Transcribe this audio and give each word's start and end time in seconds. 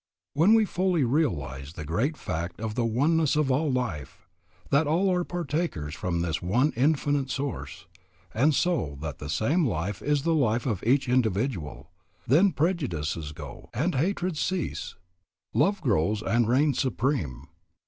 When 0.33 0.55
we 0.55 0.65
fully 0.65 1.03
realize 1.03 1.73
the 1.73 1.85
great 1.85 2.17
fact 2.17 2.59
of 2.59 2.73
the 2.73 2.87
oneness 2.87 3.35
of 3.35 3.51
all 3.51 3.71
life, 3.71 4.27
that 4.71 4.87
all 4.87 5.13
are 5.13 5.23
partakers 5.23 5.93
from 5.93 6.21
this 6.21 6.41
one 6.41 6.73
Infinite 6.75 7.29
Source, 7.29 7.85
and 8.33 8.55
so 8.55 8.97
that 9.01 9.19
the 9.19 9.29
same 9.29 9.63
life 9.63 10.01
is 10.01 10.23
the 10.23 10.33
life 10.33 10.65
in 10.65 10.79
each 10.81 11.07
individual, 11.07 11.91
then 12.25 12.51
prejudices 12.51 13.31
go 13.31 13.69
and 13.75 13.93
hatreds 13.93 14.39
cease. 14.39 14.95
Love 15.53 15.81
grows 15.81 16.23
and 16.23 16.47
reigns 16.47 16.79
supreme. 16.79 17.45